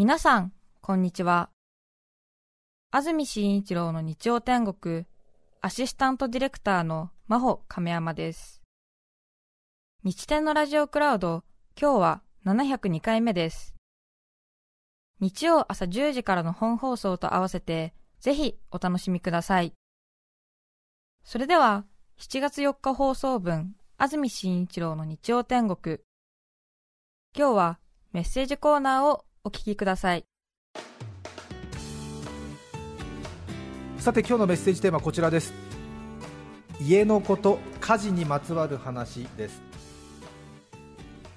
[0.00, 1.50] 皆さん、こんにちは。
[2.90, 5.04] 安住紳一郎の日曜天国、
[5.60, 8.62] アシスタントディレクターの真帆亀山です。
[10.02, 11.44] 日天のラジオクラウド、
[11.78, 13.74] 今日は702回目です。
[15.20, 19.74] 日曜朝10時からの本放送と合わせて、ぜひお楽しみください。
[21.24, 21.84] それでは、
[22.16, 25.98] 7月4日放送分、安住紳一郎の日曜天国。
[27.36, 27.78] 今日は
[28.14, 30.24] メッセージコーナーをお聞きください。
[33.98, 35.52] さて今日のメッセージテーマはこちらです
[36.80, 39.60] 家のこと家事にまつわる話です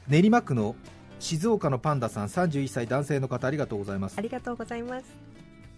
[0.08, 0.78] 練馬区の
[1.20, 5.06] 静岡のパンダさん31歳男性の方ありがとうございますありがとうございます。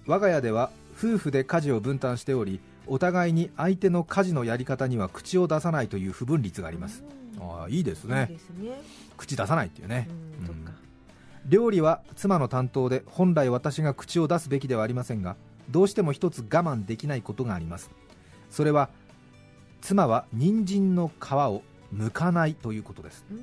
[0.06, 7.04] 我が家では夫婦で家事を分担しておりお互いに相手の家事のやり方には口を出さないという不分率があります
[7.40, 8.80] ああいいですいいねですね。
[9.18, 10.08] 口出さないっていうね
[10.40, 10.86] うん、うんそっか。
[11.48, 15.36] 料理は妻の担当で本来私が口を出すべきではありませんが
[15.70, 17.92] どうしても一つ我慢できないことがあります。
[18.50, 18.90] それは
[19.82, 21.62] 妻は人参の皮を
[21.94, 23.26] 剥かないということです。
[23.30, 23.38] うん、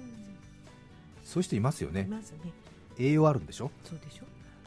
[1.24, 2.20] そういう人いますよいねね。
[2.98, 3.70] 栄養あるんでしょ？
[3.84, 4.24] そうでしょ。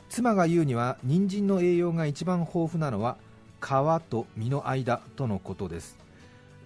[0.07, 3.17] 妻が言うには人参の栄養が一番豊富なのは
[3.61, 3.67] 皮
[4.09, 5.97] と実の間とのことです。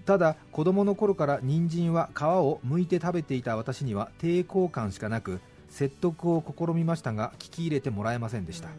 [0.06, 5.40] ただ子供の頃から人参は皮を剥いて食べていた私には抵抗感しかなく
[5.70, 8.70] 説得を試みましたが聞き入れてもらえませんでした、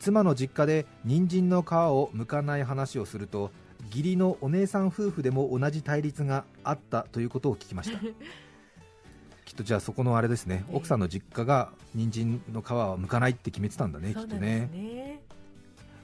[0.00, 3.50] 妻の実家で人参の皮を剥かない話をすると
[3.90, 7.98] 義理のお姉さん夫婦でも同じ対立があったということを聞きました。
[9.44, 10.64] きっとじゃあそこのあれですね。
[10.68, 10.76] ええ。
[10.76, 14.14] 奥さんの実家が人参の皮は剥かないって決めてたんだね。
[14.14, 15.22] きっとね。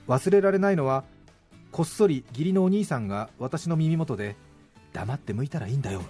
[0.09, 1.05] 忘れられないのは
[1.71, 4.37] こっそり義理のお兄さんが私の耳元で
[4.93, 6.03] 黙って剥いたらいいんだよ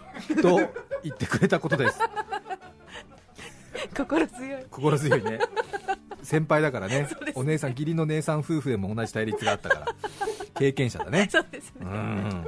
[0.42, 0.60] と
[1.02, 1.98] 言ってくれたことです
[3.94, 4.64] 心強い。
[4.70, 5.38] 心強いね。
[6.22, 7.02] 先輩だからね。
[7.26, 7.32] ね。
[7.34, 9.86] お姉さん義理の姉さん夫婦でも同じ対立があったから。
[10.54, 11.28] 経験者だね。
[11.32, 11.90] そうですうね。
[11.90, 12.44] ん。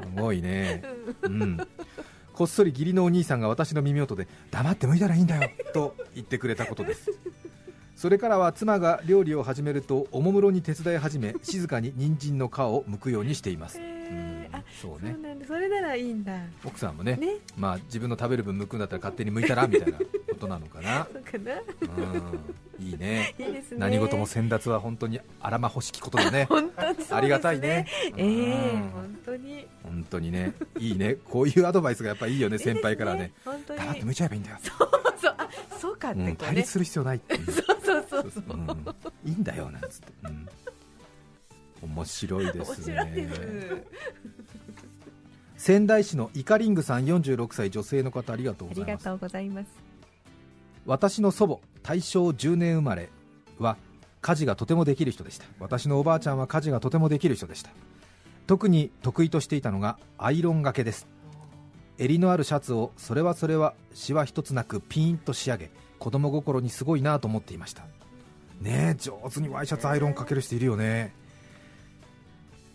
[0.00, 0.82] すごいね。
[1.22, 1.56] うん。
[2.32, 7.10] こっそり義理のお兄さんが私の耳元で黙って剥いたらいいんだよと言ってくれたことです。
[7.94, 14.00] それからは妻が料理を始めるとおもむろに手伝い始め静かに人参の皮を剥くようにしています、へうんー。
[14.00, 14.01] あ、
[14.80, 16.38] そうねそれならいいんだ。
[16.64, 17.36] 奥さんもねね。
[17.56, 20.04] まあ、自分の食べる分剥くんだったら勝手に剥いたらみたいなこ
[20.38, 21.54] となのかな、そうかな。
[22.78, 23.78] うん、いいねいいですね。
[23.78, 26.96] 何事も先達は本当にあらま欲しきことだね ね。
[27.10, 27.86] ありがたいね。
[28.16, 29.66] ええうん本当に。
[29.82, 33.78] 本当にねいいねこういうアドバイスがやっぱいいよね先輩からねいいです本当に。
[33.78, 35.48] 黙って剥いちゃえばいいんだよ、そう、あ、
[35.78, 36.72] そうかってうん、こうね対立。
[36.72, 38.44] する必要ないっていうそうそうそうそう。
[38.48, 38.68] うん
[39.24, 40.48] いいんだよなんつって、うん、
[41.82, 43.84] 面白いで面す白いでねす。
[45.62, 49.04] 仙台市のイカリングさん46歳女性の方ありがとうあございます。
[49.04, 49.68] りがとうございます。
[50.86, 53.10] 私の祖母大正10年生まれ
[53.60, 53.76] は
[54.22, 55.44] 家事がとてもできる人でした。
[55.60, 57.70] 私のおばあちゃんは家事がとてもできる人でした。
[58.48, 61.06] 特に得意としていたのがアイロンがけです。
[61.96, 67.84] 襟のあるシャツをそれはそれはシワ一つなくピーンと仕上げ子供心にすごいなと思っていました。
[68.60, 71.14] ねえ上手にワイシャツアイロンかける人いるよね。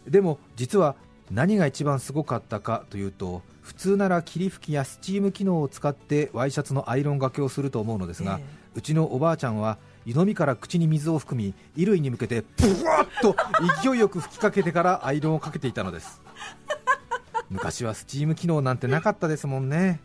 [0.08, 0.96] でも実は
[1.32, 8.46] 何が一番すごかったかというと普通なら霧吹きやスチーム機能を使ってワイシャツのアイロンがけをすると思うのですが、え
[8.76, 13.36] うちのおばあちゃんは湯飲みから口に水を含み衣類に向けてブワッと
[13.84, 16.22] 勢いよく吹きかけてからアイロンをかけていたのです。
[17.50, 20.00] 昔はスチーム機能なんてなかったですもんね。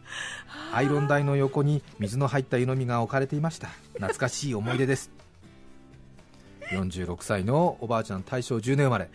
[0.72, 3.69] アイロン台の横に水の入った湯飲みが置かれていました。
[3.94, 5.12] 懐かしい思い出です。
[6.72, 9.11] 46歳のおばあちゃん大正10年生まれ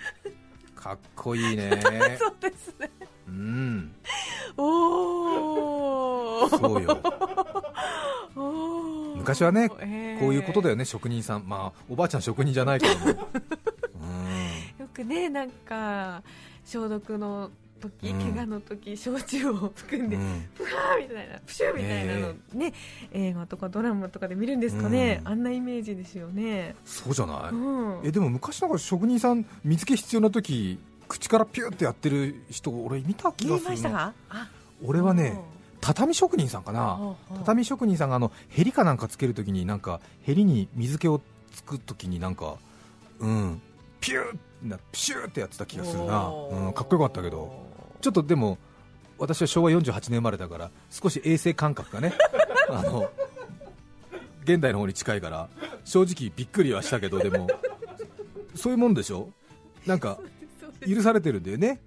[0.77, 1.71] かっこいいね。
[2.19, 2.89] そうですね。
[3.27, 3.95] うん。
[4.55, 6.49] おお。
[6.49, 6.97] そうよ。
[9.17, 10.19] 昔はねえー。
[10.19, 11.43] こういうことだよね職人さん。
[11.47, 13.05] まあおばあちゃん職人じゃないけども。
[13.09, 13.15] うん。
[14.79, 16.21] よくねなんか
[16.63, 18.33] 消毒の時、うん。
[18.33, 20.23] 怪我の時焼酎を含んで、うん。
[20.23, 20.37] ー
[20.99, 22.73] みたいなプシューみたいなの、ね
[23.13, 25.31] 映画とかドラマとかで見るんですかね、うん。
[25.31, 33.89] あんなイメージですよね、そうじゃない、うん、えでも昔なんか職人さん水気必要な時口からピューってやってる人俺見た気がするなました？
[33.89, 34.49] かあ
[34.83, 35.39] 俺はね
[35.79, 37.15] 畳職人さんかな。
[37.39, 41.21] 畳職人さんがあのヘリかなんかつけるときになんかヘリに水気を
[41.53, 42.57] つくときになんか
[43.19, 43.61] うん。
[43.99, 47.66] ピューなプシューってやってた気がするな、うん、かっこよかったけど
[48.01, 48.57] ちょっとでも
[49.17, 52.13] 私は昭和48年生まれだから少し衛生感覚がね
[52.69, 53.09] あの
[54.43, 55.49] 現代の方に近いから
[55.83, 57.47] 正直びっくりはしたけどでも
[58.55, 59.29] そういうもんでしょ？
[59.85, 60.19] なんか
[60.87, 61.67] 許されてるんだよね？
[61.67, 61.81] ね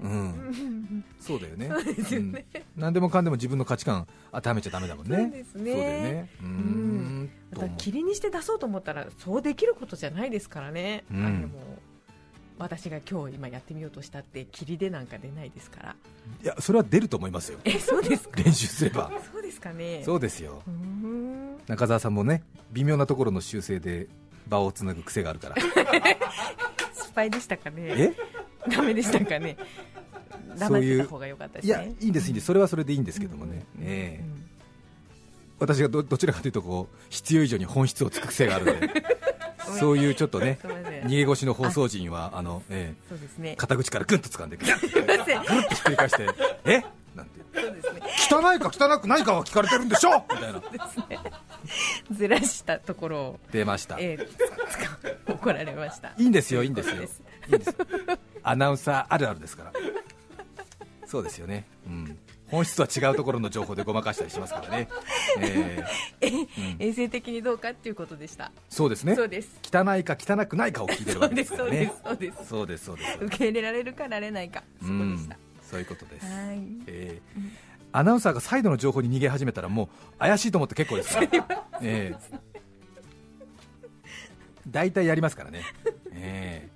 [0.00, 1.04] うんうん。
[1.20, 1.68] そうだよね。
[1.68, 1.74] ね。
[2.12, 2.44] うん。
[2.76, 5.16] 何でもかんでも自分の価値観当てはめちゃダメだもんね。
[5.16, 5.72] そうですね。
[5.74, 6.30] だよね。
[6.40, 7.76] うーんと思う。
[7.78, 11.24] 霧にして出そうと思ったらそうできることじゃないですからね、うん。
[11.26, 11.48] あれも
[12.58, 15.96] 私が今日今やってみようとしたって霧でなんか出ないですから。
[16.42, 17.58] いやそれは出ると思いますよ。
[17.64, 18.42] えそうですか？
[18.42, 19.10] 練習すれば。
[19.32, 20.02] そうですかね。
[20.04, 20.62] そうですよ。
[20.66, 21.56] うーん。
[21.66, 22.42] 中澤さんもね
[22.72, 24.06] 微妙なところの修正で
[24.48, 25.56] 場をつなぐ癖があるから。
[26.94, 27.82] 失敗でしたかね？
[27.88, 28.12] え？
[28.70, 29.56] ダメでしたかね？
[30.56, 32.46] そういう方が良かったですいねやいいんですいいんです。
[32.46, 34.46] それはそれでいいんですけどもね、うんええうん
[35.58, 38.90] 私がどどちらかというとこう必要以上に本質をつく癖があるので
[39.78, 40.58] そういうちょっとね
[41.04, 43.50] 逃げ腰の放送陣はあの、えそうですね。
[43.50, 44.72] え肩口からグッと掴んでぐる。
[44.72, 46.26] っとひっくり返して
[46.64, 46.84] え？
[47.14, 47.40] なんて
[48.30, 50.24] 汚いか汚くないかは聞かれてるんでしょ？
[50.30, 50.62] みたいな。
[52.12, 56.08] ずらしたところを出ました、えー怒られました。
[56.16, 56.96] いいんですよいいんですよ。
[58.42, 59.72] アナウンサーあるあるですから。
[61.06, 62.18] そうですよね、うん、
[62.48, 64.88] 本質とは違うところの情報でごまかしたりしますからね、
[65.40, 65.84] え
[66.20, 66.46] えうん。
[66.78, 68.52] 衛生的にどうかっていうことでした？
[68.68, 69.14] そうですね。
[69.16, 69.48] そうです。
[69.64, 71.92] 汚いか汚くないかを聞いてるわけですからね。
[72.04, 73.18] そうですそうですそうです。
[73.24, 74.62] 受け入れられるかられないか。
[74.80, 76.58] そこでした、そういうことです、はい。
[76.86, 77.40] えー
[77.92, 82.38] アナウンサーがサイドの情報に逃げ始めたらもう怪しいと思って結構ですから、 えー。
[84.68, 85.62] 大体やりますからね、
[86.12, 86.75] えー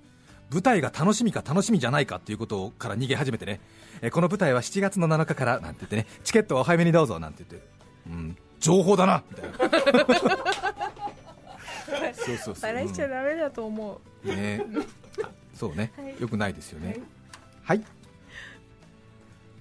[0.51, 3.61] 舞台が楽しみか楽しみじゃないかっていうことから逃げ始めてね、
[4.01, 6.07] えーこの舞台は7月の7日からなんて言ってね。
[6.23, 7.67] チケットはお早めにどうぞなんて言って、
[8.07, 9.57] うん、情報だなみたいな。
[12.13, 14.35] そうそうそう、バラしちゃダメだと思う、うん。
[14.35, 14.65] ね。
[15.53, 16.21] そうね、 はい。
[16.21, 16.99] よくないですよね、
[17.63, 17.77] はい。
[17.77, 17.85] はい。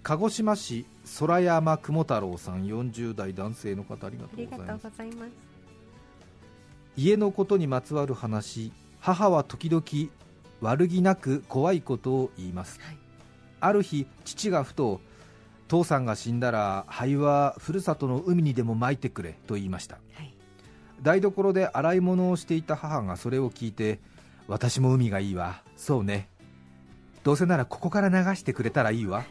[0.03, 0.87] 鹿児島市
[1.19, 4.91] 空山雲太郎さん40代男性の方ありがとうございます。
[4.97, 5.31] ざいます。
[6.97, 9.83] 家のことにまつわる話母は時々
[10.61, 12.99] 悪気なく怖いことを言います、はい。
[13.61, 15.01] ある日父がふと
[15.69, 19.99] 父さんが死んだら灰はふるさとの海にでも撒いてくれと言いました。
[20.15, 20.35] はい。
[21.03, 24.01] 台所で洗い物をしていた母がそれを聞いて
[24.49, 26.29] 私も海がいいわそうね。
[27.23, 29.25] どうせならここから流してくれたらいいわ。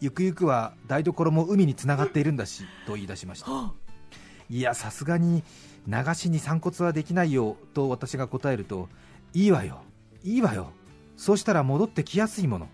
[0.00, 3.72] ゆくゆくは台所も海につながっているんだしと言い出しました。
[4.50, 5.44] いやさすがに
[5.86, 8.88] 流しに散骨はできないよと私が答えると
[9.32, 9.82] いいわよ
[10.24, 10.72] いいわよ。
[11.16, 12.68] そうしたら戻ってきやすいもの。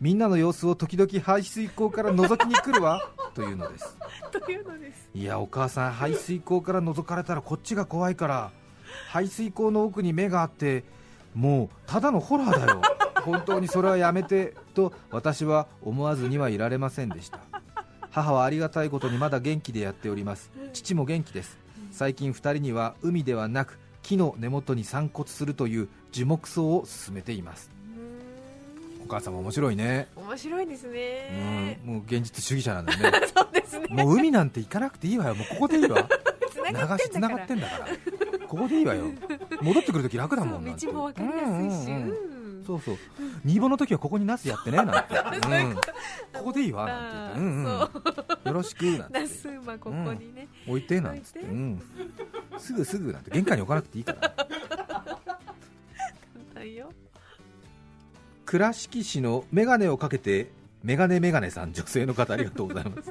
[0.00, 3.00] みんなの様子を時々排水溝から覗きに来るわ。
[3.34, 3.96] というのです。
[4.32, 5.08] というのです。
[5.14, 8.50] いやお母さん排水溝から覗かれたらこっちが怖いから
[9.08, 10.84] 排水溝の奥に目があって
[11.34, 12.82] もうただのホラーだよ。
[13.24, 17.38] 本当にそれはやめてと私は思わずにはいられませんでした。
[18.10, 20.50] 母はありがたいことにまだ元気でやっております。
[20.72, 21.58] 父も元気です。
[21.92, 27.70] 最近2人には海ではなく木の根元に散骨するという樹木葬を進めています。
[29.04, 30.08] お母さんも面白いね。
[30.16, 30.92] 面白いですうん。
[30.94, 33.26] ねもう現実主義者なんだよね。
[33.34, 33.86] そうですね。
[33.90, 35.34] もう海なんて行かなくていいわよ。
[35.34, 36.08] もうここでいいわ。
[36.70, 37.86] 流しつながってんだから。
[38.46, 39.04] ここでいいわよ。
[39.60, 42.26] 戻ってくるとき楽だもん道も分かりやすいし、うんうんうん。
[42.26, 42.31] うん
[42.66, 42.98] そうそう。
[43.44, 45.16] 新坊の時はここにナスやってねなんて、
[45.48, 45.80] うん、こ
[46.44, 49.20] こでいいわなんて言って、うんうん、よろしくなんて。
[49.20, 51.54] ナス馬ここにね、置いてなんつって、置いて。
[51.54, 51.82] うん、
[52.58, 53.30] すぐすぐなんて。
[53.30, 54.34] 玄関に置かなくていいから。
[58.52, 60.50] 倉敷市の眼鏡をかけて
[60.82, 63.10] メガネメガネさん女性の方ありがとうございます。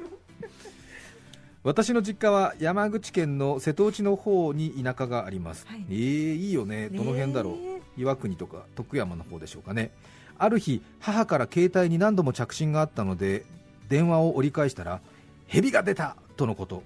[1.64, 5.86] 私の実家は山口県の瀬戸内の方に田舎があります、はい。
[5.90, 6.90] えー、いいよね。
[6.90, 7.71] どの辺だろう、ね
[8.02, 9.92] 岩国とか徳山の方でしょうかね。
[10.38, 13.44] ある日母から携帯に何度も着信があったので
[13.90, 15.00] 電話を折り返したら
[15.48, 16.16] 蛇が出た!
[16.38, 16.84] とのこと。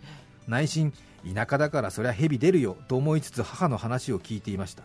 [0.48, 0.92] 内心
[1.34, 2.78] 田舎だからそりゃ蛇出るよ!
[2.88, 4.84] と思いつつ母の話を聞いていました。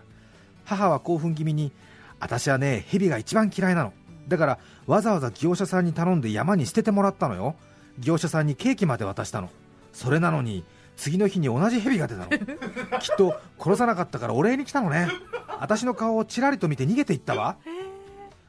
[0.65, 1.73] 母は興奮気味に
[2.21, 3.93] 私はね蛇が一番嫌いなの!
[4.29, 7.57] だからわざわざ業者さんに頼んで山に捨ててもらったのよ。
[7.99, 9.51] 業者さんにケーキまで渡したの。
[9.93, 10.63] それなのに
[10.97, 12.29] 次の日に同じ蛇が出たの。
[13.01, 15.09] きっと殺さなかったからお礼に来たのね
[15.59, 17.57] 私の顔をちらりと見て逃げていったわ。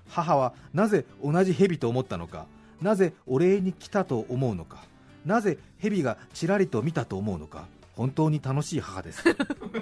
[0.10, 2.46] 母はなぜ同じ蛇と思ったのか？
[2.82, 4.84] なぜお礼に来たと思うのか？
[5.26, 7.66] なぜ蛇がちらりと見たと思うのか？
[7.96, 9.24] 本当に楽しい母です。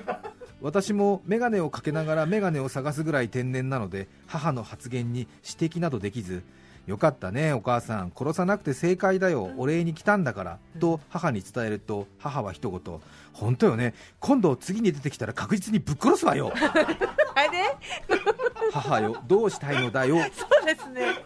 [0.61, 5.27] 私も眼鏡をかけながら眼鏡を探すぐらい天然なので母の発言に
[5.59, 6.43] 指摘などできず
[6.87, 8.11] よかったねお母さん。
[8.17, 9.51] 殺さなくて正解だよ。
[9.57, 10.57] お礼に来たんだから。
[10.79, 12.99] と母に伝えると母は一言。
[13.33, 13.93] 本当よね。
[14.19, 16.51] 今度次に出てきたら確実にぶっ殺すわよ。
[17.35, 17.77] あれ？
[18.71, 19.17] 母よ。
[19.27, 20.17] どうしたいのだよ。
[20.33, 21.23] そうですね。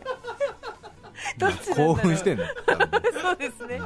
[1.76, 2.46] 興奮してんの。
[3.22, 3.82] そうですね。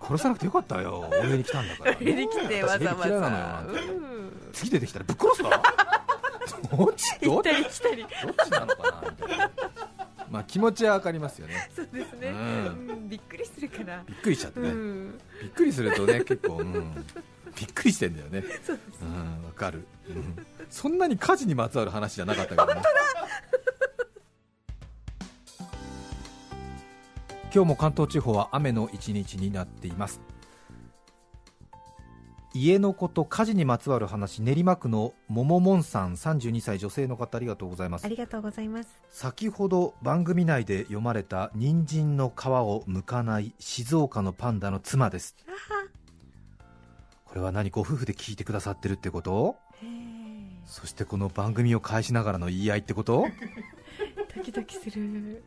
[0.00, 1.06] 殺さなくてよかったよ。
[1.10, 3.64] お礼に来たんだから、上に来てわざわざ。
[3.68, 4.50] うん。
[4.52, 5.62] 次出てきたらぶっ殺すわ。
[6.70, 7.18] どっち？
[7.20, 9.50] どっちなのかなみたいな
[10.30, 11.70] まあ気持ちはわかりますよね。
[11.74, 12.88] そうですね、うん。
[12.90, 15.18] うんびっくりするからびっくりしちゃってね、うん。
[15.42, 16.72] びっくりするとね結構、うん、
[17.56, 18.44] びっくりしてんだよね。
[19.02, 22.82] うんわかる、うん、そんなに火事にまつわる話じゃなかったからね。
[27.52, 30.20] 今日も関東地方は雨の一日になっています
[32.54, 38.04] 家のこと火事にまつわる話練馬区のもももんさん32歳女性の方ありがとうございます。
[38.04, 38.88] ありがとうございます。
[39.10, 45.36] 先ほど番組内で読まれた人参の皮を剥かない静岡のパンダの妻です。
[47.26, 49.56] これは何ご夫婦で聞いてくださってるってこと？
[50.64, 53.26] そしてこの番組を返しながらの言い合いってこと？
[54.34, 55.42] ドキドキする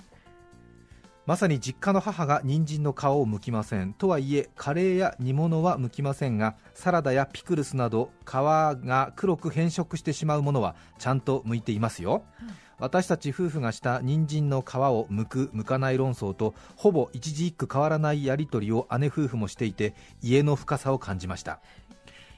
[1.31, 3.93] まさに実家の母が人参の皮を剥きません。
[3.93, 21.61] とはいえカレーや煮物は剥きませんがサラダやピクルスなど皮が黒く変色してしまうものはちゃんと剥いていますよ、うん、私たち夫婦がした人参の皮を剥く剥かない論争とほぼ一字一句変わらないやり取りを姉夫婦もしていて家の深さを感じました。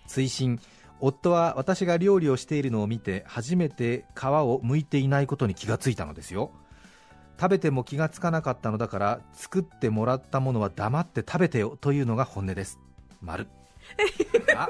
[0.05, 0.59] 追伸。
[0.99, 6.51] 夫は私が料理をしているのを見て初めて皮を剥いていないことに気がついたのですよ
[7.39, 12.79] 食べても気がつかなかったのだから作ってもらったものは黙って食べてよというのが本音です。
[13.21, 13.47] 丸。
[14.55, 14.69] あ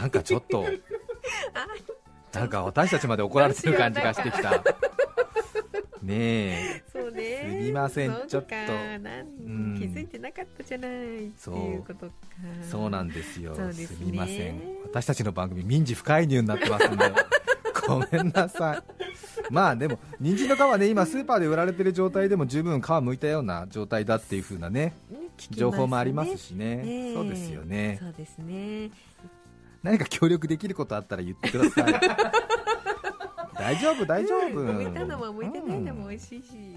[0.00, 0.64] なんかちょっと
[2.32, 4.62] なんか私たちまで怒られてる感じがしてきた。
[6.02, 6.84] ねえ。
[6.92, 7.46] そうね。
[7.48, 8.10] すみません。
[8.28, 12.12] ちょっと、うん、気づいてなかったじゃないっていうことか。
[12.70, 12.90] そう。
[12.90, 13.54] なんですよ。
[13.54, 14.60] す,、ね、すみません。
[14.84, 17.12] 私たちの番組民事不介入になってますんで。
[17.86, 18.93] ごめんなさい
[19.54, 24.94] まあでも人参の皮はね今スーパーで売られてる状態でも十分皮むいたような状態だっていう風なね
[25.50, 27.98] 情報もありますしね、ねそうですよね。
[28.00, 28.90] そうですね。
[29.82, 31.94] 何か協力できることあったら言ってください。
[33.54, 36.76] 大丈夫大丈夫、うん、いたのも向いてないのも美味しいし、うん、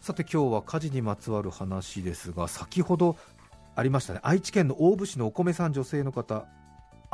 [0.00, 3.16] さて今日は火事にまつわる話ですが先ほど
[3.74, 4.20] ありましたね。
[4.22, 6.46] 愛知県の大府市のお米さん女性の方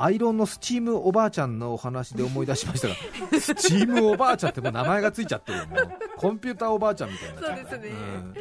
[0.03, 2.95] アイロンのスチームおばあちゃんのお話で思い出しましたが
[3.41, 8.35] スチームおばあちゃんってもう名前がついちゃってるよもうコンピューターおばあちゃんみたいなそうですね、うん、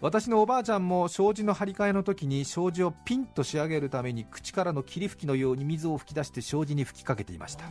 [0.00, 7.64] 私のおばあちゃんも障子の張り替えの時に障子をピンと仕上げるために口からの霧吹きのように水を吹き出して障子に吹きかけていました。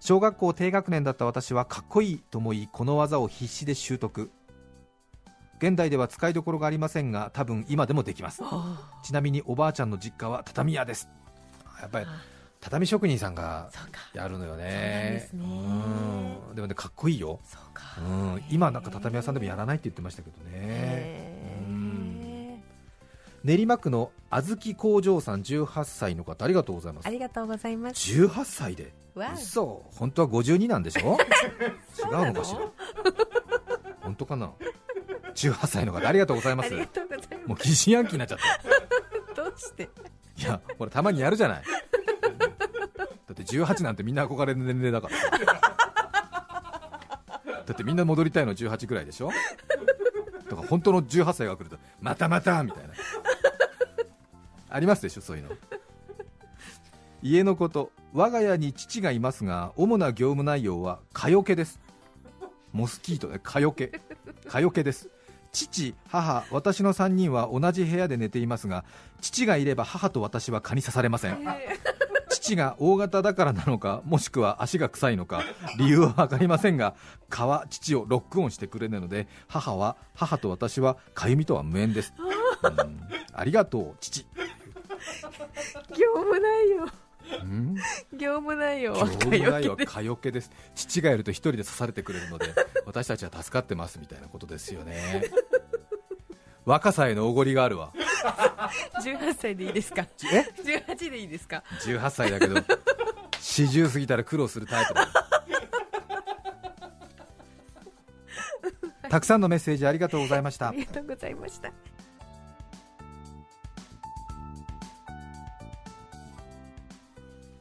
[0.00, 4.30] 小学校低学年だった私はかっこいいと思いこの技を必死で習得。
[5.58, 8.42] 現代では使いどころがありませんが多分今でもできます。
[9.02, 11.08] ちなみにおばあちゃんの実家は畳屋です
[11.80, 12.06] やっぱり
[12.60, 13.70] 畳職人さんが
[14.14, 16.54] やるのよね、でうん。
[16.54, 17.38] でもねかっこいいよ、
[17.98, 21.38] うん、今なんか畳屋さんでもやらないって言ってましたけどね、
[23.44, 27.06] 練馬区の小豆工場さん18歳の方ありがとうございます。
[27.06, 28.10] ありがとうございます。
[28.12, 28.92] 18歳で。
[29.34, 29.84] 嘘。
[29.94, 31.16] 本当は52なんでしょ？
[31.98, 32.60] 違うのかしら？
[34.02, 34.52] 本当かな
[35.34, 36.74] ？18歳の方ありがとうございます。
[36.74, 39.34] もう疑心暗鬼になっちゃった。
[39.42, 39.88] どうして？
[40.38, 41.62] いやこれたまにやるじゃない。
[41.62, 45.14] だって18なんてみんな憧れの年齢だから。
[47.66, 49.30] だってみんな戻りたいの18ぐらいでしょ？
[50.48, 52.94] だか本当の18歳が来るとまたまたみたいな。
[54.70, 55.20] ありますでしょ？
[55.20, 55.50] そういうの。
[57.20, 61.80] 家のこと我が家に父がいますが主な業務内容は蚊よけです。
[62.72, 64.00] モスキートで蚊よけ。
[64.46, 65.10] 蚊よけです。
[65.52, 68.84] 父、母、私の3人は同じ部屋で寝ていますが
[69.20, 71.38] 父がいれば母と私は蚊に刺されません、
[72.30, 75.42] 父が大型だからなのかもしくは足が臭いのか
[75.78, 76.94] 理由は分かりませんが
[77.28, 82.14] 蚊は父をロックオンしてくれないので母は母と私はかゆみとは無縁です、
[82.62, 83.00] うん、
[83.32, 84.26] ありがとう父。
[85.96, 87.07] 業務内容
[88.16, 89.06] 業務内容は
[89.86, 90.50] 蚊よけです。
[90.74, 92.46] 父がいると一人で刺されてくれるので
[92.86, 95.24] 私たちは助かってますみたいなことですよね。
[96.64, 97.92] 若さへのおごりがあるわ。
[99.02, 100.06] 18歳でいいですか？
[100.32, 100.44] え
[100.86, 102.56] ？18でいいですか？18歳だけど
[103.32, 105.08] 40過ぎたら苦労するタイプだ
[109.08, 110.68] たくさんのメッセージありがとうございました。
[110.68, 111.72] ありがとうございました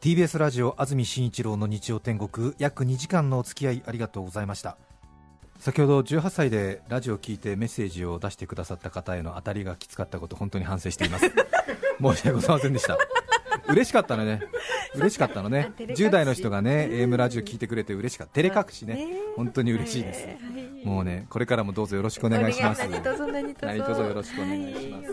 [0.07, 4.77] TBS ラジオ安住紳一郎の日曜天国約2時間のお付き合いありがとうございました。
[5.59, 11.25] 先ほど18歳でラジオを聞いてメッセージを出してくださった方への当たりがきつかったこと本当に反省しています。
[12.01, 12.97] 申し訳ございませんでした。
[13.67, 14.43] 嬉しかったのね。
[14.95, 15.73] 嬉しかったのね。
[15.77, 18.35] 10代の人がね AM ラジオ聞いてくれて嬉しかった。
[18.35, 19.09] 照れ隠しね。
[19.35, 20.25] 本当に嬉しいです、
[20.85, 22.79] もうねこれからもどうぞよろしくお願いします。
[22.87, 25.11] 何卒よろしくお願いします、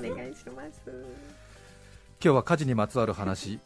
[2.22, 3.58] 今日は火事にまつわる話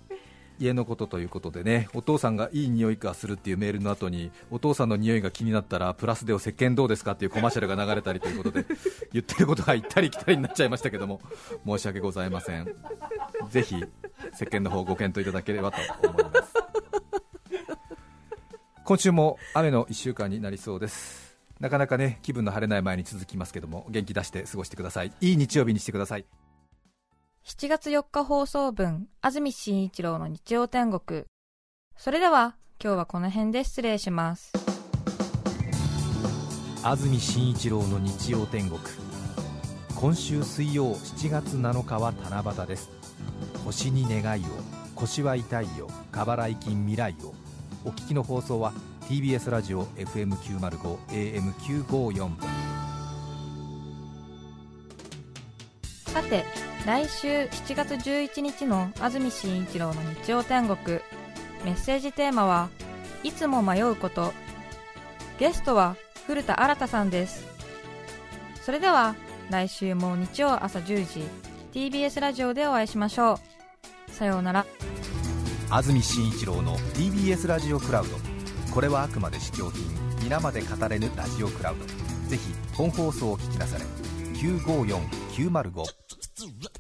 [0.58, 8.66] 家のことということでねお父さんがいい匂いがするっていうメールの後にお父さんの匂いが気になったらプラスでお石鹸どうですかっていうコマーシャルが流れたりということで
[9.12, 11.20] 言ってることが行ったり来たりになっちゃいましたけども
[11.66, 12.66] 申し訳ございません。
[13.50, 13.76] ぜひ
[14.34, 16.54] 石鹸の方ご検討いただければと思います。
[18.84, 21.36] 今週も雨の1週間になりそうです。
[21.60, 25.12] なかなかね気分の晴れない前に続きますけども元気出して過ごしてください。
[25.20, 26.24] いい日曜日にしてください
[27.48, 31.24] 7月4日放送分安住紳一郎の日曜天国。
[31.96, 34.52] それでは今日はこの辺で失礼します。
[36.82, 38.78] 安住紳一郎の日曜天国。
[39.96, 42.90] 今週水曜7月7日は七夕です。
[43.64, 44.48] 星に願いを
[44.94, 47.32] 腰は痛いよ過払い金未来を。
[47.86, 48.74] お聞きの放送は
[49.08, 52.30] TBS ラジオ FM905 AM954
[56.12, 61.00] さて来週7月11日の安住紳一郎の日曜天国。
[61.64, 62.70] メッセージテーマは
[63.22, 64.32] いつも迷うこと。
[65.38, 67.46] ゲストは古田新太さんです。
[68.62, 69.14] それでは
[69.50, 71.24] 来週も日曜朝10時
[71.72, 73.38] TBS ラジオでお会いしましょ
[74.08, 74.10] う。
[74.10, 74.66] さようなら。
[75.70, 78.16] 安住紳一郎の TBS ラジオクラウド。
[78.72, 79.84] これはあくまで試供品
[80.22, 81.84] 皆まで語れぬラジオクラウド。
[82.28, 83.84] ぜひ本放送を聞きなされ
[84.34, 85.84] 954905
[86.38, 86.77] the rest.